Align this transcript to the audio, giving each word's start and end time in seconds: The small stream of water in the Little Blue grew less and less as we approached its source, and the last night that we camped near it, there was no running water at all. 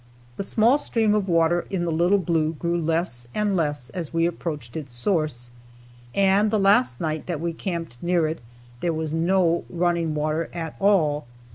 The 0.35 0.43
small 0.43 0.79
stream 0.79 1.13
of 1.13 1.27
water 1.29 1.67
in 1.69 1.85
the 1.85 1.91
Little 1.91 2.17
Blue 2.17 2.53
grew 2.55 2.75
less 2.81 3.27
and 3.35 3.55
less 3.55 3.91
as 3.91 4.11
we 4.11 4.25
approached 4.25 4.75
its 4.75 4.95
source, 4.95 5.51
and 6.15 6.49
the 6.49 6.57
last 6.57 6.99
night 6.99 7.27
that 7.27 7.39
we 7.39 7.53
camped 7.53 8.01
near 8.01 8.25
it, 8.27 8.41
there 8.79 8.93
was 8.93 9.13
no 9.13 9.63
running 9.69 10.15
water 10.15 10.49
at 10.55 10.75
all. 10.79 11.27